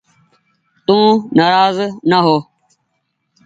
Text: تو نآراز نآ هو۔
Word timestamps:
تو 0.85 0.97
نآراز 1.35 1.77
نآ 2.09 2.17
هو۔ 2.25 2.37